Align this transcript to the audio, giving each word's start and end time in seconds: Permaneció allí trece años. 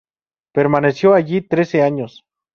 Permaneció 0.53 1.13
allí 1.13 1.43
trece 1.43 1.83
años. 1.83 2.25